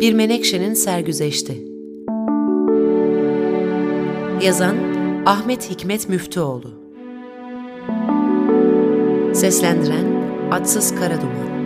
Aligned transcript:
Bir 0.00 0.12
Menekşe'nin 0.12 0.74
Sergüzeşti 0.74 1.64
Yazan 4.42 4.76
Ahmet 5.26 5.70
Hikmet 5.70 6.08
Müftüoğlu 6.08 6.70
Seslendiren 9.34 10.06
Atsız 10.50 10.94
Karaduman 10.94 11.56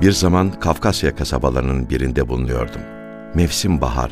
Bir 0.00 0.12
zaman 0.12 0.60
Kafkasya 0.60 1.16
kasabalarının 1.16 1.90
birinde 1.90 2.28
bulunuyordum. 2.28 2.80
Mevsim 3.34 3.80
bahar. 3.80 4.10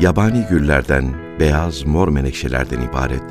Yabani 0.00 0.46
güllerden, 0.50 1.27
beyaz 1.40 1.82
mor 1.82 2.08
menekşelerden 2.08 2.80
ibaret, 2.80 3.22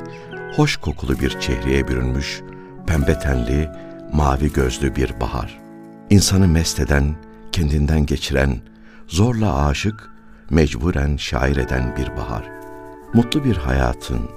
hoş 0.56 0.76
kokulu 0.76 1.20
bir 1.20 1.40
çehreye 1.40 1.88
bürünmüş, 1.88 2.40
pembe 2.86 3.18
tenli, 3.18 3.68
mavi 4.12 4.52
gözlü 4.52 4.96
bir 4.96 5.20
bahar. 5.20 5.58
İnsanı 6.10 6.48
mest 6.48 6.80
eden, 6.80 7.16
kendinden 7.52 8.06
geçiren, 8.06 8.56
zorla 9.08 9.66
aşık, 9.66 10.10
mecburen 10.50 11.16
şair 11.16 11.56
eden 11.56 11.96
bir 11.96 12.16
bahar. 12.16 12.50
Mutlu 13.14 13.44
bir 13.44 13.56
hayatın, 13.56 14.30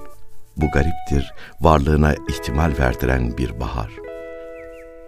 bu 0.56 0.70
gariptir, 0.70 1.32
varlığına 1.60 2.14
ihtimal 2.28 2.72
verdiren 2.78 3.38
bir 3.38 3.60
bahar. 3.60 3.90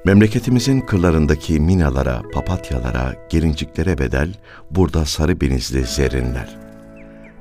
Memleketimizin 0.04 0.80
kırlarındaki 0.80 1.60
minalara, 1.60 2.22
papatyalara, 2.34 3.14
gelinciklere 3.30 3.98
bedel 3.98 4.34
burada 4.70 5.04
sarı 5.04 5.40
benizli 5.40 5.84
zerrinler. 5.84 6.63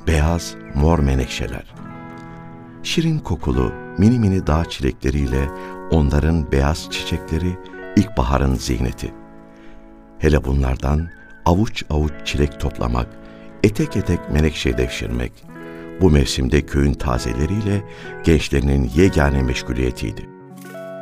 Beyaz, 0.08 0.56
mor 0.76 1.00
menekşeler. 1.00 1.74
Şirin 2.84 3.20
kokulu, 3.20 3.74
mini 3.98 4.20
mini 4.20 4.48
dağ 4.48 4.66
çilekleriyle 4.66 5.50
onların 5.92 6.52
beyaz 6.52 6.88
çiçekleri 6.92 7.58
ilkbaharın 7.96 8.56
ziyneti. 8.56 9.14
Hele 10.20 10.44
bunlardan 10.44 11.10
avuç 11.46 11.84
avuç 11.90 12.12
çilek 12.26 12.60
toplamak, 12.60 13.08
etek 13.64 13.98
etek 13.98 14.20
menekşe 14.32 14.78
devşirmek, 14.78 15.32
bu 16.02 16.10
mevsimde 16.10 16.62
köyün 16.62 16.94
tazeleriyle 16.94 17.84
gençlerinin 18.24 18.92
yegane 18.96 19.44
meşguliyetiydi. 19.44 20.30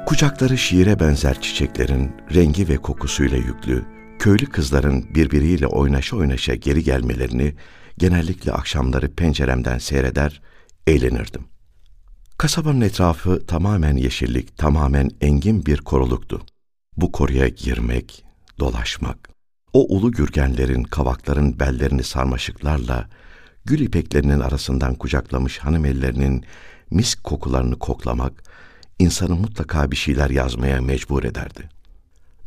Kucakları 0.06 0.58
şiire 0.58 1.00
benzer 1.00 1.42
çiçeklerin 1.42 2.12
rengi 2.34 2.70
ve 2.70 2.78
kokusuyla 2.78 3.38
yüklü, 3.38 3.86
köylü 4.20 4.46
kızların 4.46 5.06
birbiriyle 5.16 5.68
oynaşa 5.68 6.18
oynaşa 6.18 6.56
geri 6.56 6.84
gelmelerini 6.84 7.54
genellikle 8.02 8.52
akşamları 8.52 9.16
penceremden 9.16 9.78
seyreder, 9.78 10.42
eğlenirdim. 10.88 11.44
Kasabanın 12.38 12.82
etrafı 12.82 13.46
tamamen 13.46 13.98
yeşillik, 13.98 14.58
tamamen 14.58 15.12
engin 15.22 15.66
bir 15.66 15.78
koruluktu. 15.78 16.42
Bu 16.98 17.12
koruya 17.12 17.48
girmek, 17.48 18.24
dolaşmak, 18.60 19.30
o 19.74 19.96
ulu 19.96 20.12
gürgenlerin, 20.12 20.84
kavakların 20.84 21.60
bellerini 21.60 22.04
sarmaşıklarla, 22.04 23.10
gül 23.66 23.80
ipeklerinin 23.80 24.40
arasından 24.40 24.96
kucaklamış 24.96 25.58
hanım 25.58 25.86
ellerinin 25.86 26.46
misk 26.92 27.24
kokularını 27.24 27.80
koklamak, 27.80 28.44
insanı 29.00 29.36
mutlaka 29.36 29.92
bir 29.92 29.96
şeyler 29.96 30.30
yazmaya 30.30 30.82
mecbur 30.82 31.24
ederdi. 31.24 31.70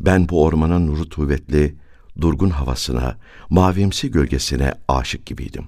Ben 0.01 0.29
bu 0.29 0.43
ormanın 0.43 0.87
nuru 0.87 1.09
tuvvetli, 1.09 1.77
durgun 2.21 2.51
havasına, 2.51 3.17
mavimsi 3.51 4.11
gölgesine 4.11 4.75
aşık 4.89 5.27
gibiydim. 5.27 5.65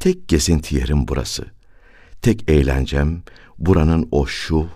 Tek 0.00 0.28
gezinti 0.28 0.76
yerim 0.76 1.08
burası. 1.08 1.44
Tek 2.22 2.50
eğlencem 2.50 3.22
buranın 3.58 4.08
o 4.10 4.26
şu, 4.26 4.68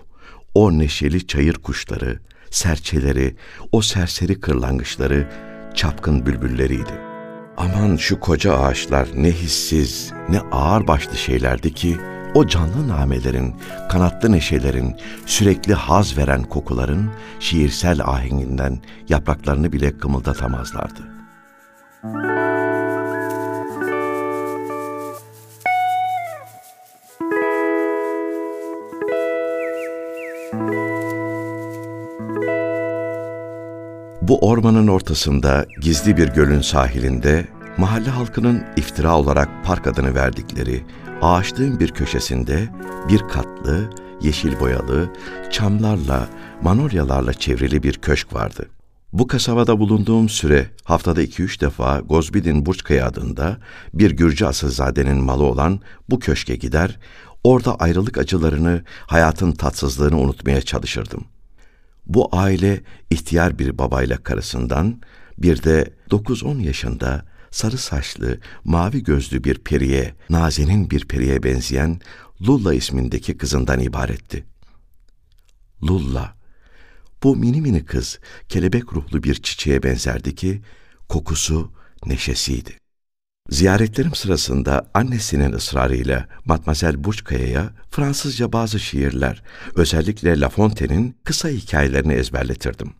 o 0.53 0.77
neşeli 0.77 1.27
çayır 1.27 1.53
kuşları, 1.53 2.19
serçeleri, 2.49 3.35
o 3.71 3.81
serseri 3.81 4.39
kırlangıçları, 4.39 5.29
çapkın 5.75 6.25
bülbülleriydi. 6.25 7.01
Aman 7.57 7.95
şu 7.95 8.19
koca 8.19 8.57
ağaçlar 8.57 9.07
ne 9.15 9.31
hissiz, 9.31 10.13
ne 10.29 10.39
ağır 10.39 10.87
başlı 10.87 11.17
şeylerdi 11.17 11.73
ki, 11.73 11.97
o 12.35 12.47
canlı 12.47 12.87
namelerin, 12.87 13.55
kanatlı 13.89 14.31
neşelerin, 14.31 14.95
sürekli 15.25 15.73
haz 15.73 16.17
veren 16.17 16.43
kokuların 16.43 17.09
şiirsel 17.39 18.01
ahenginden 18.01 18.79
yapraklarını 19.09 19.71
bile 19.73 19.97
kımıldatamazlardı. 19.97 21.11
Bu 34.21 34.39
ormanın 34.39 34.87
ortasında 34.87 35.65
gizli 35.81 36.17
bir 36.17 36.27
gölün 36.27 36.61
sahilinde 36.61 37.47
mahalle 37.77 38.09
halkının 38.09 38.63
iftira 38.77 39.17
olarak 39.17 39.49
park 39.65 39.87
adını 39.87 40.15
verdikleri 40.15 40.85
ağaçlığın 41.21 41.79
bir 41.79 41.91
köşesinde 41.91 42.69
bir 43.09 43.19
katlı, 43.19 43.89
yeşil 44.21 44.59
boyalı, 44.59 45.09
çamlarla, 45.51 46.27
manolyalarla 46.61 47.33
çevrili 47.33 47.83
bir 47.83 47.93
köşk 47.93 48.33
vardı. 48.33 48.69
Bu 49.13 49.27
kasabada 49.27 49.79
bulunduğum 49.79 50.29
süre 50.29 50.67
haftada 50.83 51.21
iki 51.21 51.43
üç 51.43 51.61
defa 51.61 51.99
Gozbidin 51.99 52.65
Burçkaya 52.65 53.07
adında 53.07 53.57
bir 53.93 54.11
Gürcü 54.11 54.45
asılzadenin 54.45 55.17
malı 55.17 55.43
olan 55.43 55.79
bu 56.09 56.19
köşke 56.19 56.55
gider, 56.55 56.99
orada 57.43 57.75
ayrılık 57.75 58.17
acılarını, 58.17 58.83
hayatın 59.07 59.51
tatsızlığını 59.51 60.19
unutmaya 60.19 60.61
çalışırdım. 60.61 61.25
Bu 62.05 62.29
aile 62.31 62.81
ihtiyar 63.09 63.59
bir 63.59 63.77
babayla 63.77 64.17
karısından, 64.17 65.01
bir 65.37 65.63
de 65.63 65.93
9-10 66.09 66.61
yaşında 66.61 67.25
sarı 67.51 67.77
saçlı, 67.77 68.39
mavi 68.63 69.03
gözlü 69.03 69.43
bir 69.43 69.59
periye, 69.59 70.15
Naze'nin 70.29 70.89
bir 70.89 71.05
periye 71.05 71.43
benzeyen 71.43 72.01
Lulla 72.47 72.73
ismindeki 72.73 73.37
kızından 73.37 73.79
ibaretti. 73.79 74.45
Lulla, 75.83 76.35
bu 77.23 77.35
mini 77.35 77.61
mini 77.61 77.85
kız 77.85 78.19
kelebek 78.49 78.93
ruhlu 78.93 79.23
bir 79.23 79.35
çiçeğe 79.35 79.83
benzerdi 79.83 80.35
ki 80.35 80.61
kokusu 81.09 81.71
neşesiydi. 82.05 82.77
Ziyaretlerim 83.49 84.15
sırasında 84.15 84.91
annesinin 84.93 85.53
ısrarıyla 85.53 86.27
Matmazel 86.45 87.03
Burçkaya'ya 87.03 87.73
Fransızca 87.89 88.53
bazı 88.53 88.79
şiirler, 88.79 89.43
özellikle 89.75 90.39
La 90.39 90.49
Fontaine'in 90.49 91.17
kısa 91.23 91.49
hikayelerini 91.49 92.13
ezberletirdim. 92.13 92.93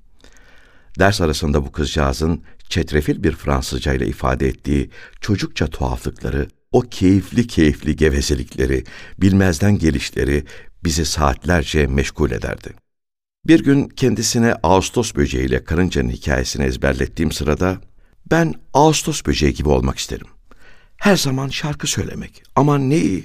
Ders 0.99 1.21
arasında 1.21 1.65
bu 1.65 1.71
kızcağızın 1.71 2.43
çetrefil 2.69 3.23
bir 3.23 3.31
Fransızca 3.31 3.93
ile 3.93 4.07
ifade 4.07 4.47
ettiği 4.47 4.89
çocukça 5.21 5.67
tuhaflıkları, 5.67 6.47
o 6.71 6.81
keyifli 6.81 7.47
keyifli 7.47 7.95
gevezelikleri, 7.95 8.83
bilmezden 9.17 9.77
gelişleri 9.77 10.45
bizi 10.83 11.05
saatlerce 11.05 11.87
meşgul 11.87 12.31
ederdi. 12.31 12.73
Bir 13.47 13.63
gün 13.63 13.87
kendisine 13.87 14.53
Ağustos 14.63 15.15
böceğiyle 15.15 15.63
karıncanın 15.63 16.09
hikayesini 16.09 16.65
ezberlettiğim 16.65 17.31
sırada, 17.31 17.81
ben 18.31 18.53
Ağustos 18.73 19.25
böceği 19.25 19.53
gibi 19.53 19.69
olmak 19.69 19.97
isterim. 19.97 20.27
Her 20.97 21.17
zaman 21.17 21.47
şarkı 21.47 21.87
söylemek. 21.87 22.43
Aman 22.55 22.89
ne. 22.89 23.21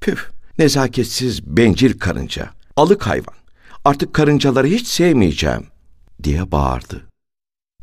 Püf, 0.00 0.30
nezaketsiz, 0.58 1.46
bencil 1.46 1.98
karınca. 1.98 2.50
Alık 2.76 3.06
hayvan. 3.06 3.34
Artık 3.84 4.14
karıncaları 4.14 4.66
hiç 4.66 4.86
sevmeyeceğim 4.86 5.66
diye 6.24 6.52
bağırdı. 6.52 7.06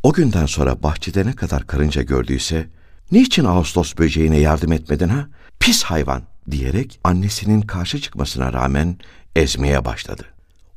O 0.04 0.14
günden 0.14 0.46
sonra 0.46 0.84
bahçede 0.84 1.26
ne 1.26 1.34
kadar 1.34 1.68
karınca 1.68 2.02
gördüyse, 2.02 2.70
niçin 3.12 3.46
Ağustos 3.46 3.98
böceğine 3.98 4.38
yardım 4.38 4.72
etmedin 4.72 5.10
ha? 5.10 5.28
Pis 5.60 5.84
hayvan 5.84 6.22
diyerek 6.52 7.00
annesinin 7.04 7.62
karşı 7.62 8.02
çıkmasına 8.02 8.54
rağmen 8.54 8.98
ezmeye 9.36 9.86
başladı. 9.86 10.24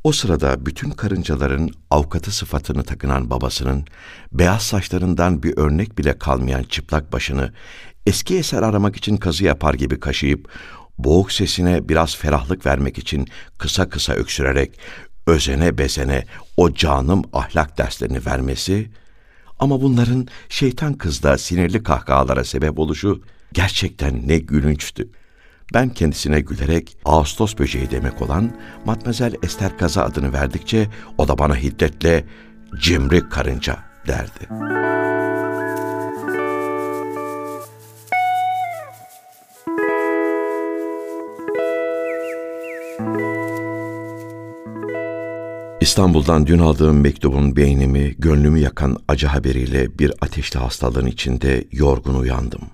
O 0.04 0.12
sırada 0.12 0.66
bütün 0.66 0.90
karıncaların 0.90 1.70
avukatı 1.90 2.30
sıfatını 2.32 2.82
takınan 2.82 3.30
babasının 3.30 3.84
beyaz 4.32 4.62
saçlarından 4.62 5.42
bir 5.42 5.56
örnek 5.56 5.98
bile 5.98 6.18
kalmayan 6.18 6.62
çıplak 6.62 7.12
başını 7.12 7.52
eski 8.06 8.38
eser 8.38 8.62
aramak 8.62 8.96
için 8.96 9.16
kazı 9.16 9.44
yapar 9.44 9.74
gibi 9.74 10.00
kaşıyıp 10.00 10.48
boğuk 10.98 11.32
sesine 11.32 11.88
biraz 11.88 12.16
ferahlık 12.16 12.66
vermek 12.66 12.98
için 12.98 13.28
kısa 13.58 13.88
kısa 13.88 14.12
öksürerek 14.12 14.80
özene 15.26 15.78
bezene 15.78 16.24
o 16.56 16.74
canım 16.74 17.22
ahlak 17.32 17.78
derslerini 17.78 18.26
vermesi 18.26 18.90
ama 19.58 19.82
bunların 19.82 20.28
şeytan 20.48 20.94
kızda 20.94 21.38
sinirli 21.38 21.82
kahkahalara 21.82 22.44
sebep 22.44 22.78
oluşu 22.78 23.22
gerçekten 23.52 24.28
ne 24.28 24.38
gülünçtü. 24.38 25.08
Ben 25.74 25.88
kendisine 25.88 26.40
gülerek 26.40 26.96
Ağustos 27.04 27.58
böceği 27.58 27.90
demek 27.90 28.22
olan 28.22 28.56
Matmazel 28.84 29.34
Ester 29.42 29.78
Kaza 29.78 30.04
adını 30.04 30.32
verdikçe 30.32 30.88
o 31.18 31.28
da 31.28 31.38
bana 31.38 31.56
hiddetle 31.56 32.24
cimri 32.80 33.28
karınca 33.28 33.78
derdi.'' 34.06 35.09
İstanbul'dan 45.80 46.46
dün 46.46 46.58
aldığım 46.58 47.00
mektubun 47.00 47.56
beynimi, 47.56 48.14
gönlümü 48.18 48.58
yakan 48.58 49.02
acı 49.08 49.26
haberiyle 49.26 49.98
bir 49.98 50.12
ateşli 50.20 50.60
hastalığın 50.60 51.06
içinde 51.06 51.64
yorgun 51.72 52.14
uyandım. 52.14 52.70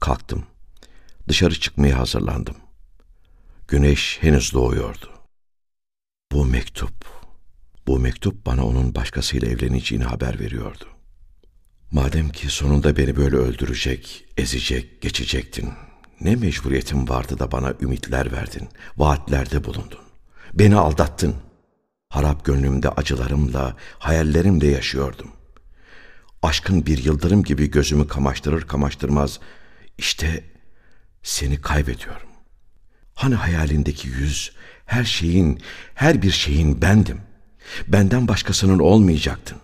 Kalktım. 0.00 0.44
Dışarı 1.28 1.54
çıkmaya 1.54 1.98
hazırlandım. 1.98 2.56
Güneş 3.68 4.18
henüz 4.20 4.52
doğuyordu. 4.52 5.10
Bu 6.32 6.44
mektup, 6.44 7.04
bu 7.86 7.98
mektup 7.98 8.46
bana 8.46 8.66
onun 8.66 8.94
başkasıyla 8.94 9.48
evleneceğini 9.48 10.04
haber 10.04 10.40
veriyordu. 10.40 10.84
Madem 11.90 12.28
ki 12.28 12.48
sonunda 12.48 12.96
beni 12.96 13.16
böyle 13.16 13.36
öldürecek, 13.36 14.26
ezecek, 14.36 15.02
geçecektin, 15.02 15.68
ne 16.20 16.36
mecburiyetim 16.36 17.08
vardı 17.08 17.38
da 17.38 17.52
bana 17.52 17.74
ümitler 17.80 18.32
verdin, 18.32 18.68
vaatlerde 18.96 19.64
bulundun. 19.64 20.00
Beni 20.54 20.76
aldattın. 20.76 21.34
Harap 22.10 22.44
gönlümde 22.44 22.88
acılarımla, 22.88 23.76
hayallerimle 23.98 24.66
yaşıyordum. 24.66 25.30
Aşkın 26.42 26.86
bir 26.86 27.04
yıldırım 27.04 27.42
gibi 27.42 27.70
gözümü 27.70 28.08
kamaştırır 28.08 28.62
kamaştırmaz, 28.62 29.40
işte 29.98 30.44
seni 31.22 31.60
kaybediyorum. 31.60 32.28
Hani 33.14 33.34
hayalindeki 33.34 34.08
yüz, 34.08 34.52
her 34.86 35.04
şeyin, 35.04 35.62
her 35.94 36.22
bir 36.22 36.30
şeyin 36.30 36.82
bendim. 36.82 37.20
Benden 37.88 38.28
başkasının 38.28 38.78
olmayacaktın. 38.78 39.58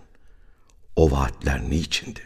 O 0.96 1.10
vaatler 1.10 1.70
niçindi? 1.70 2.20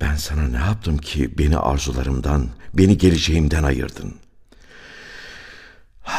Ben 0.00 0.16
sana 0.16 0.48
ne 0.48 0.56
yaptım 0.56 0.98
ki 0.98 1.38
beni 1.38 1.58
arzularımdan, 1.58 2.48
beni 2.74 2.98
geleceğimden 2.98 3.62
ayırdın? 3.62 4.14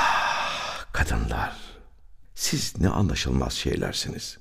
Kadınlar, 0.94 1.64
siz 2.35 2.73
ne 2.79 2.89
anlaşılmaz 2.89 3.53
şeylersiniz. 3.53 4.37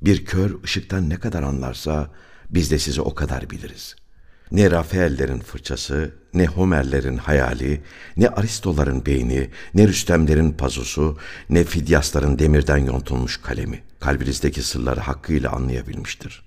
Bir 0.00 0.24
kör 0.24 0.62
ışıktan 0.64 1.10
ne 1.10 1.16
kadar 1.16 1.42
anlarsa 1.42 2.10
biz 2.50 2.70
de 2.70 2.78
sizi 2.78 3.00
o 3.00 3.14
kadar 3.14 3.50
biliriz. 3.50 3.96
Ne 4.50 4.70
Rafaellerin 4.70 5.40
fırçası, 5.40 6.14
ne 6.34 6.46
Homerlerin 6.46 7.16
hayali, 7.16 7.82
ne 8.16 8.28
Aristoların 8.28 9.06
beyni, 9.06 9.50
ne 9.74 9.88
Rüstemlerin 9.88 10.52
pazusu, 10.52 11.18
ne 11.50 11.64
Fidyasların 11.64 12.38
demirden 12.38 12.78
yontulmuş 12.78 13.36
kalemi 13.36 13.82
kalbinizdeki 14.02 14.62
sırları 14.62 15.00
hakkıyla 15.00 15.50
anlayabilmiştir. 15.52 16.42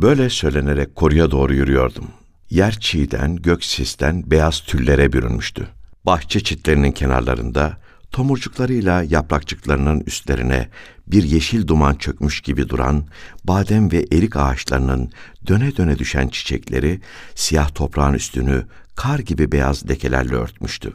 Böyle 0.00 0.30
söylenerek 0.30 0.96
koruya 0.96 1.30
doğru 1.30 1.54
yürüyordum. 1.54 2.10
Yer 2.50 2.80
çiğden, 2.80 3.36
gök 3.36 3.64
sisten 3.64 4.30
beyaz 4.30 4.60
tüllere 4.60 5.12
bürünmüştü. 5.12 5.68
Bahçe 6.06 6.40
çitlerinin 6.40 6.92
kenarlarında 6.92 7.80
tomurcuklarıyla 8.12 9.02
yaprakçıklarının 9.02 10.00
üstlerine 10.00 10.68
bir 11.06 11.22
yeşil 11.22 11.66
duman 11.66 11.94
çökmüş 11.94 12.40
gibi 12.40 12.68
duran 12.68 13.06
badem 13.44 13.92
ve 13.92 14.06
erik 14.12 14.36
ağaçlarının 14.36 15.12
döne 15.46 15.76
döne 15.76 15.98
düşen 15.98 16.28
çiçekleri 16.28 17.00
siyah 17.34 17.74
toprağın 17.74 18.14
üstünü 18.14 18.66
kar 18.96 19.18
gibi 19.18 19.52
beyaz 19.52 19.90
lekelerle 19.90 20.34
örtmüştü. 20.34 20.92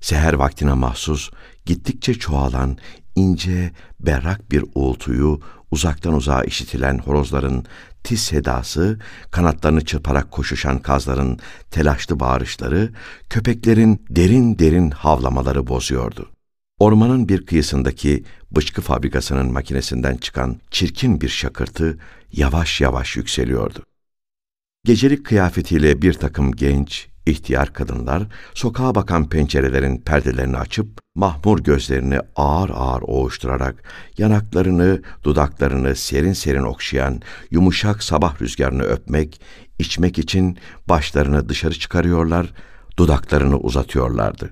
Seher 0.00 0.32
vaktine 0.32 0.72
mahsus 0.72 1.30
gittikçe 1.66 2.14
çoğalan 2.14 2.78
ince, 3.20 3.72
berrak 4.00 4.52
bir 4.52 4.64
uğultuyu 4.74 5.40
uzaktan 5.70 6.14
uzağa 6.14 6.44
işitilen 6.44 6.98
horozların 6.98 7.64
tiz 8.04 8.20
sedası, 8.20 8.98
kanatlarını 9.30 9.84
çırparak 9.84 10.30
koşuşan 10.30 10.78
kazların 10.78 11.38
telaşlı 11.70 12.20
bağırışları, 12.20 12.92
köpeklerin 13.30 14.06
derin 14.10 14.58
derin 14.58 14.90
havlamaları 14.90 15.66
bozuyordu. 15.66 16.28
Ormanın 16.78 17.28
bir 17.28 17.46
kıyısındaki 17.46 18.24
bıçkı 18.50 18.82
fabrikasının 18.82 19.52
makinesinden 19.52 20.16
çıkan 20.16 20.60
çirkin 20.70 21.20
bir 21.20 21.28
şakırtı 21.28 21.98
yavaş 22.32 22.80
yavaş 22.80 23.16
yükseliyordu. 23.16 23.84
Gecelik 24.84 25.26
kıyafetiyle 25.26 26.02
bir 26.02 26.12
takım 26.12 26.52
genç, 26.52 27.08
ihtiyar 27.26 27.72
kadınlar 27.72 28.22
sokağa 28.54 28.94
bakan 28.94 29.28
pencerelerin 29.28 29.98
perdelerini 29.98 30.56
açıp 30.56 31.00
mahmur 31.14 31.58
gözlerini 31.58 32.18
ağır 32.36 32.70
ağır 32.70 33.02
oğuşturarak 33.02 33.82
yanaklarını, 34.18 35.02
dudaklarını 35.24 35.96
serin 35.96 36.32
serin 36.32 36.62
okşayan 36.62 37.22
yumuşak 37.50 38.02
sabah 38.02 38.42
rüzgarını 38.42 38.82
öpmek, 38.82 39.40
içmek 39.78 40.18
için 40.18 40.58
başlarını 40.88 41.48
dışarı 41.48 41.74
çıkarıyorlar, 41.74 42.52
dudaklarını 42.96 43.56
uzatıyorlardı. 43.56 44.50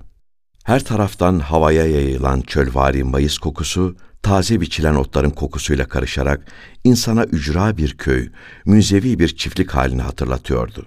Her 0.63 0.83
taraftan 0.83 1.39
havaya 1.39 1.85
yayılan 1.85 2.41
çölvari 2.41 3.03
mayıs 3.03 3.37
kokusu, 3.37 3.95
taze 4.21 4.61
biçilen 4.61 4.95
otların 4.95 5.29
kokusuyla 5.29 5.87
karışarak 5.87 6.47
insana 6.83 7.23
ücra 7.23 7.77
bir 7.77 7.97
köy, 7.97 8.29
müzevi 8.65 9.19
bir 9.19 9.35
çiftlik 9.35 9.71
halini 9.71 10.01
hatırlatıyordu. 10.01 10.85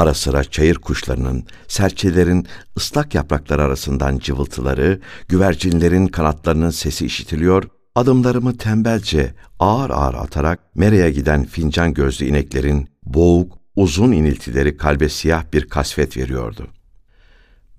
Ara 0.00 0.14
sıra 0.14 0.44
çayır 0.44 0.74
kuşlarının, 0.74 1.44
serçelerin 1.68 2.46
ıslak 2.76 3.14
yapraklar 3.14 3.58
arasından 3.58 4.18
cıvıltıları, 4.18 5.00
güvercinlerin 5.28 6.06
kanatlarının 6.06 6.70
sesi 6.70 7.06
işitiliyor, 7.06 7.64
adımlarımı 7.94 8.56
tembelce 8.56 9.34
ağır 9.58 9.90
ağır 9.90 10.14
atarak 10.14 10.60
mereye 10.76 11.10
giden 11.10 11.44
fincan 11.44 11.94
gözlü 11.94 12.26
ineklerin 12.26 12.88
boğuk, 13.02 13.58
uzun 13.76 14.12
iniltileri 14.12 14.76
kalbe 14.76 15.08
siyah 15.08 15.44
bir 15.52 15.68
kasvet 15.68 16.16
veriyordu. 16.16 16.66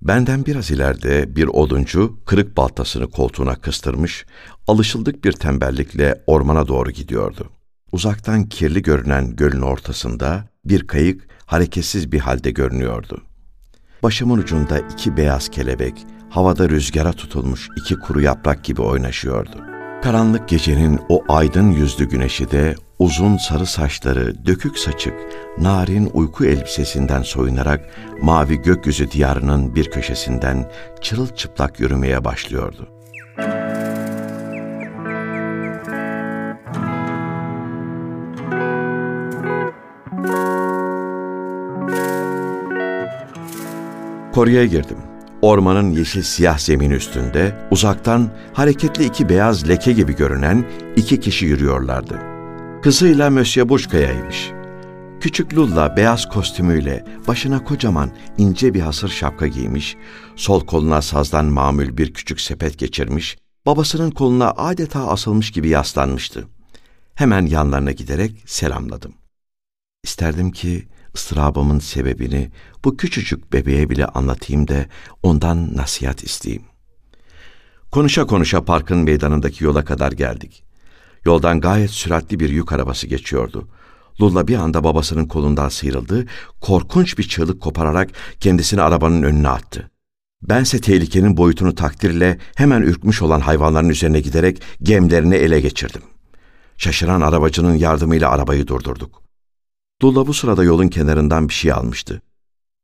Benden 0.02 0.46
biraz 0.46 0.70
ileride 0.70 1.36
bir 1.36 1.46
oduncu 1.46 2.18
kırık 2.26 2.56
baltasını 2.56 3.10
koltuğuna 3.10 3.54
kıstırmış, 3.54 4.26
alışıldık 4.68 5.24
bir 5.24 5.32
tembellikle 5.32 6.22
ormana 6.26 6.68
doğru 6.68 6.90
gidiyordu. 6.90 7.50
Uzaktan 7.92 8.44
kirli 8.44 8.82
görünen 8.82 9.36
gölün 9.36 9.60
ortasında 9.60 10.44
bir 10.64 10.86
kayık 10.86 11.28
hareketsiz 11.46 12.12
bir 12.12 12.20
halde 12.20 12.50
görünüyordu. 12.50 13.22
Başımın 14.02 14.38
ucunda 14.38 14.78
iki 14.78 15.16
beyaz 15.16 15.48
kelebek, 15.48 16.06
havada 16.30 16.68
rüzgara 16.68 17.12
tutulmuş 17.12 17.68
iki 17.76 17.96
kuru 17.96 18.20
yaprak 18.20 18.64
gibi 18.64 18.82
oynaşıyordu. 18.82 19.64
Karanlık 20.02 20.48
gecenin 20.48 21.00
o 21.08 21.24
aydın 21.28 21.70
yüzlü 21.70 22.08
güneşi 22.08 22.50
de 22.50 22.74
uzun 22.98 23.36
sarı 23.36 23.66
saçları, 23.66 24.46
dökük 24.46 24.78
saçık, 24.78 25.14
narin 25.58 26.10
uyku 26.14 26.44
elbisesinden 26.44 27.22
soyunarak 27.22 27.90
mavi 28.22 28.62
gökyüzü 28.62 29.10
diyarının 29.10 29.74
bir 29.74 29.90
köşesinden 29.90 30.70
çırılçıplak 31.00 31.80
yürümeye 31.80 32.24
başlıyordu. 32.24 33.01
Koruya 44.32 44.66
girdim. 44.66 44.98
Ormanın 45.42 45.90
yeşil 45.90 46.22
siyah 46.22 46.58
zemin 46.58 46.90
üstünde 46.90 47.68
uzaktan 47.70 48.30
hareketli 48.52 49.04
iki 49.04 49.28
beyaz 49.28 49.68
leke 49.68 49.92
gibi 49.92 50.16
görünen 50.16 50.64
iki 50.96 51.20
kişi 51.20 51.46
yürüyorlardı. 51.46 52.18
Kızıyla 52.82 53.30
Mösyö 53.30 53.68
Buşka'yaymış. 53.68 54.50
Küçük 55.20 55.54
Lulla 55.54 55.96
beyaz 55.96 56.28
kostümüyle 56.28 57.04
başına 57.28 57.64
kocaman 57.64 58.10
ince 58.38 58.74
bir 58.74 58.80
hasır 58.80 59.08
şapka 59.08 59.46
giymiş, 59.46 59.96
sol 60.36 60.66
koluna 60.66 61.02
sazdan 61.02 61.44
mamül 61.44 61.96
bir 61.96 62.14
küçük 62.14 62.40
sepet 62.40 62.78
geçirmiş, 62.78 63.36
babasının 63.66 64.10
koluna 64.10 64.50
adeta 64.50 65.08
asılmış 65.08 65.50
gibi 65.50 65.68
yaslanmıştı. 65.68 66.48
Hemen 67.14 67.46
yanlarına 67.46 67.92
giderek 67.92 68.42
selamladım. 68.46 69.14
İsterdim 70.04 70.50
ki 70.50 70.88
ıstırabımın 71.16 71.78
sebebini 71.78 72.50
bu 72.84 72.96
küçücük 72.96 73.52
bebeğe 73.52 73.90
bile 73.90 74.06
anlatayım 74.06 74.68
da 74.68 74.86
ondan 75.22 75.76
nasihat 75.76 76.24
isteyeyim. 76.24 76.64
Konuşa 77.90 78.26
konuşa 78.26 78.64
parkın 78.64 78.98
meydanındaki 78.98 79.64
yola 79.64 79.84
kadar 79.84 80.12
geldik. 80.12 80.64
Yoldan 81.24 81.60
gayet 81.60 81.90
süratli 81.90 82.40
bir 82.40 82.50
yük 82.50 82.72
arabası 82.72 83.06
geçiyordu. 83.06 83.68
Lulla 84.20 84.48
bir 84.48 84.56
anda 84.56 84.84
babasının 84.84 85.26
kolundan 85.26 85.68
sıyrıldı, 85.68 86.26
korkunç 86.60 87.18
bir 87.18 87.28
çığlık 87.28 87.60
kopararak 87.60 88.10
kendisini 88.40 88.82
arabanın 88.82 89.22
önüne 89.22 89.48
attı. 89.48 89.90
Bense 90.42 90.80
tehlikenin 90.80 91.36
boyutunu 91.36 91.74
takdirle 91.74 92.38
hemen 92.54 92.82
ürkmüş 92.82 93.22
olan 93.22 93.40
hayvanların 93.40 93.88
üzerine 93.88 94.20
giderek 94.20 94.62
gemlerini 94.82 95.34
ele 95.34 95.60
geçirdim. 95.60 96.02
Şaşıran 96.76 97.20
arabacının 97.20 97.74
yardımıyla 97.74 98.30
arabayı 98.30 98.66
durdurduk. 98.66 99.21
Dula 100.02 100.26
bu 100.26 100.34
sırada 100.34 100.64
yolun 100.64 100.88
kenarından 100.88 101.48
bir 101.48 101.54
şey 101.54 101.72
almıştı. 101.72 102.22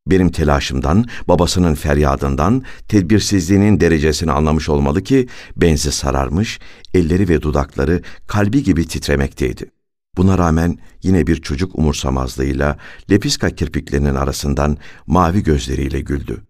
Benim 0.06 0.30
telaşımdan, 0.30 1.04
babasının 1.28 1.74
feryadından, 1.74 2.64
tedbirsizliğinin 2.88 3.80
derecesini 3.80 4.32
anlamış 4.32 4.68
olmalı 4.68 5.02
ki 5.02 5.28
benzi 5.56 5.92
sararmış, 5.92 6.58
elleri 6.94 7.28
ve 7.28 7.42
dudakları 7.42 8.02
kalbi 8.26 8.62
gibi 8.62 8.86
titremekteydi. 8.86 9.70
Buna 10.16 10.38
rağmen 10.38 10.78
yine 11.02 11.26
bir 11.26 11.36
çocuk 11.36 11.78
umursamazlığıyla 11.78 12.78
lepiska 13.10 13.50
kirpiklerinin 13.50 14.14
arasından 14.14 14.76
mavi 15.06 15.42
gözleriyle 15.42 16.00
güldü. 16.00 16.42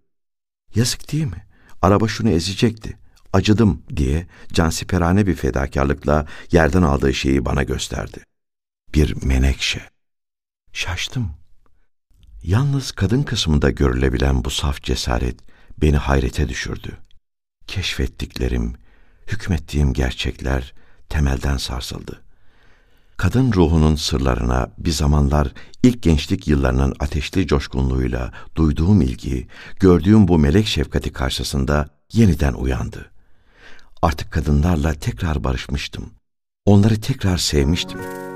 Yazık 0.75 1.13
değil 1.13 1.27
mi? 1.27 1.47
Araba 1.83 2.09
şunu 2.09 2.31
ezecekti. 2.31 2.99
acıdım 3.33 3.83
diye 3.97 4.27
cansiperane 4.53 5.27
bir 5.27 5.35
fedakarlıkla 5.35 6.27
yerden 6.53 6.83
aldığı 6.83 7.15
şeyi 7.15 7.45
bana 7.45 7.63
gösterdi. 7.63 8.25
Bir 8.95 9.25
menekşe. 9.25 9.98
Şaştım. 10.73 11.31
Yalnız 12.43 12.93
kadın 12.93 13.23
kısmında 13.23 13.71
görülebilen 13.71 14.45
bu 14.45 14.51
saf 14.51 14.83
cesaret 14.83 15.41
beni 15.79 15.97
hayrete 15.97 16.49
düşürdü. 16.49 16.99
Keşfettiklerim, 17.67 18.75
hükmettiğim 19.27 19.93
gerçekler 19.93 20.75
temelden 21.09 21.57
sarsıldı. 21.57 22.23
Kadın 23.17 23.53
ruhunun 23.53 23.95
sırlarına 23.95 24.71
bir 24.79 24.91
zamanlar 24.91 25.53
ilk 25.83 26.03
gençlik 26.03 26.49
yıllarının 26.49 26.95
ateşli 27.01 27.47
coşkunluğuyla 27.47 28.33
duyduğum 28.57 29.01
ilgi, 29.01 29.49
gördüğüm 29.81 30.29
bu 30.29 30.39
melek 30.39 30.67
şefkati 30.67 31.13
karşısında 31.13 31.89
yeniden 32.13 32.53
uyandı. 32.53 33.11
Artık 34.03 34.31
kadınlarla 34.33 34.95
tekrar 34.95 35.45
barışmıştım. 35.45 36.11
Onları 36.65 37.01
tekrar 37.01 37.39
sevmiştim. 37.39 38.28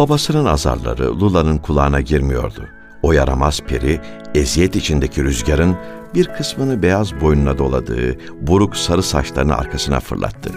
Babasının 0.00 0.44
azarları 0.44 1.20
Lula'nın 1.20 1.58
kulağına 1.58 2.00
girmiyordu. 2.00 2.68
O 3.02 3.12
yaramaz 3.12 3.60
peri, 3.60 4.00
eziyet 4.34 4.76
içindeki 4.76 5.24
rüzgarın 5.24 5.76
bir 6.14 6.26
kısmını 6.26 6.82
beyaz 6.82 7.20
boynuna 7.20 7.58
doladığı 7.58 8.16
buruk 8.46 8.76
sarı 8.76 9.02
saçlarını 9.02 9.56
arkasına 9.56 10.00
fırlattı. 10.00 10.52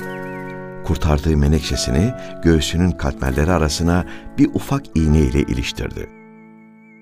Kurtardığı 0.86 1.38
menekşesini 1.38 2.14
göğsünün 2.44 2.92
katmerleri 2.92 3.52
arasına 3.52 4.06
bir 4.38 4.50
ufak 4.54 4.98
iğneyle 4.98 5.42
iliştirdi. 5.42 6.10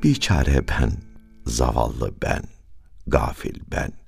Bir 0.04 0.16
çare 0.16 0.68
ben, 0.68 0.92
zavallı 1.46 2.12
ben, 2.24 2.42
gafil 3.08 3.60
ben. 3.72 4.01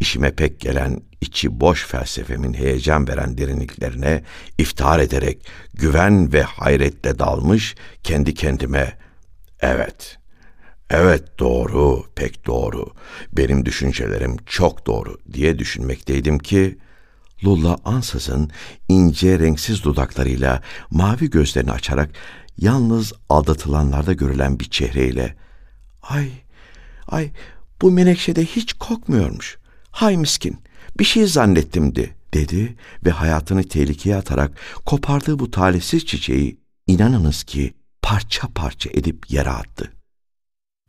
İşime 0.00 0.30
pek 0.30 0.60
gelen 0.60 1.00
içi 1.20 1.60
boş 1.60 1.86
felsefemin 1.86 2.54
heyecan 2.54 3.08
veren 3.08 3.38
derinliklerine 3.38 4.22
iftihar 4.58 4.98
ederek 4.98 5.46
güven 5.74 6.32
ve 6.32 6.42
hayretle 6.42 7.18
dalmış 7.18 7.74
kendi 8.02 8.34
kendime 8.34 8.98
evet 9.60 10.18
Evet 10.90 11.38
doğru, 11.38 12.04
pek 12.14 12.46
doğru. 12.46 12.86
Benim 13.32 13.66
düşüncelerim 13.66 14.36
çok 14.46 14.86
doğru 14.86 15.18
diye 15.32 15.58
düşünmekteydim 15.58 16.38
ki 16.38 16.78
Lulla 17.44 17.78
ansızın 17.84 18.50
ince 18.88 19.38
renksiz 19.38 19.84
dudaklarıyla 19.84 20.62
mavi 20.90 21.30
gözlerini 21.30 21.72
açarak 21.72 22.10
yalnız 22.58 23.12
aldatılanlarda 23.28 24.12
görülen 24.12 24.60
bir 24.60 24.70
çehreyle 24.70 25.36
''Ay, 26.02 26.30
ay 27.06 27.30
bu 27.82 27.90
menekşede 27.90 28.44
hiç 28.44 28.72
kokmuyormuş. 28.72 29.58
Hay 29.94 30.16
miskin, 30.16 30.58
bir 30.98 31.04
şey 31.04 31.26
zannettimdi.'' 31.26 32.14
dedi 32.34 32.76
ve 33.06 33.10
hayatını 33.10 33.64
tehlikeye 33.64 34.16
atarak 34.16 34.52
kopardığı 34.86 35.38
bu 35.38 35.50
talihsiz 35.50 36.06
çiçeği 36.06 36.60
inanınız 36.86 37.42
ki 37.42 37.74
parça 38.02 38.48
parça 38.54 38.90
edip 38.92 39.30
yere 39.30 39.50
attı 39.50 39.92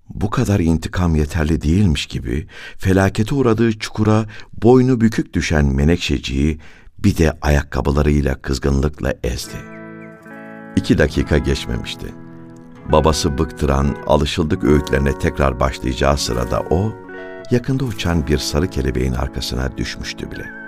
bu 0.10 0.30
kadar 0.30 0.60
intikam 0.60 1.16
yeterli 1.16 1.62
değilmiş 1.62 2.06
gibi 2.06 2.48
felakete 2.78 3.36
uğradığı 3.36 3.80
çukura 3.80 4.26
boynu 4.54 5.02
bükük 5.02 5.34
düşen 5.34 5.66
menekşeciyi 5.66 6.60
bir 7.00 7.18
de 7.18 7.34
ayakkabılarıyla 7.42 8.42
kızgınlıkla 8.42 9.14
ezdi. 9.24 9.58
İki 10.76 10.98
dakika 10.98 11.38
geçmemişti. 11.38 12.06
Babası 12.92 13.38
bıktıran 13.38 13.96
alışıldık 14.08 14.64
öğütlerine 14.64 15.20
tekrar 15.20 15.60
başlayacağı 15.60 16.18
sırada 16.18 16.60
o, 16.70 16.94
yakında 17.52 17.86
uçan 17.86 18.28
bir 18.28 18.38
sarı 18.38 18.70
kelebeğin 18.70 19.14
arkasına 19.14 19.78
düşmüştü 19.78 20.32
bile.'' 20.32 20.65